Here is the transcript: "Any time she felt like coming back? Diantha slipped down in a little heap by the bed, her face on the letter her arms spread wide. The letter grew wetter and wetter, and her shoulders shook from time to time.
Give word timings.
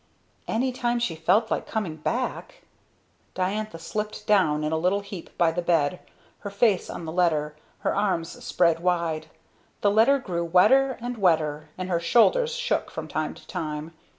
"Any 0.47 0.71
time 0.71 0.97
she 0.97 1.13
felt 1.15 1.51
like 1.51 1.67
coming 1.67 1.95
back? 1.97 2.63
Diantha 3.35 3.77
slipped 3.77 4.25
down 4.25 4.63
in 4.63 4.71
a 4.71 4.77
little 4.79 5.01
heap 5.01 5.29
by 5.37 5.51
the 5.51 5.61
bed, 5.61 5.99
her 6.39 6.49
face 6.49 6.89
on 6.89 7.05
the 7.05 7.11
letter 7.11 7.55
her 7.81 7.93
arms 7.95 8.43
spread 8.43 8.79
wide. 8.79 9.29
The 9.81 9.91
letter 9.91 10.17
grew 10.17 10.43
wetter 10.43 10.97
and 11.01 11.19
wetter, 11.19 11.69
and 11.77 11.87
her 11.87 11.99
shoulders 11.99 12.53
shook 12.55 12.89
from 12.89 13.07
time 13.07 13.35
to 13.35 13.45
time. 13.45 13.93